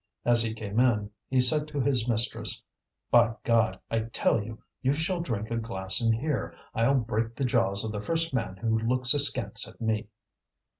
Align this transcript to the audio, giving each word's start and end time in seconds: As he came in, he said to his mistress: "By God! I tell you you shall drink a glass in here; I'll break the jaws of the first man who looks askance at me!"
As 0.25 0.41
he 0.41 0.55
came 0.55 0.79
in, 0.79 1.11
he 1.29 1.39
said 1.39 1.67
to 1.67 1.79
his 1.79 2.07
mistress: 2.07 2.63
"By 3.11 3.35
God! 3.43 3.79
I 3.91 3.99
tell 4.11 4.41
you 4.41 4.63
you 4.81 4.95
shall 4.95 5.19
drink 5.19 5.51
a 5.51 5.57
glass 5.57 6.01
in 6.01 6.11
here; 6.11 6.55
I'll 6.73 6.95
break 6.95 7.35
the 7.35 7.45
jaws 7.45 7.85
of 7.85 7.91
the 7.91 8.01
first 8.01 8.33
man 8.33 8.55
who 8.57 8.79
looks 8.79 9.13
askance 9.13 9.67
at 9.67 9.79
me!" 9.79 10.07